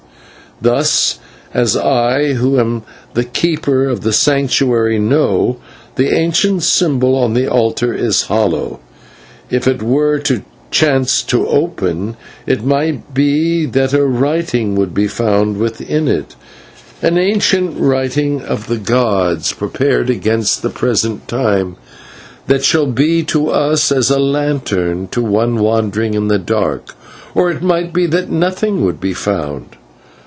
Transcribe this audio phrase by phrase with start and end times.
[0.63, 1.17] Thus,
[1.55, 2.83] as I who am
[3.15, 5.57] the keeper of the Sanctuary know,
[5.95, 8.79] the ancient symbol on the altar is hollow,
[9.49, 14.93] and if it were to chance to open, it might be that a writing would
[14.93, 16.35] be found within it
[17.01, 21.75] an ancient writing of the gods, prepared against the present time
[22.45, 26.93] that shall be to us as a lantern to one wandering in the dark;
[27.33, 29.75] or it might be that nothing would be found.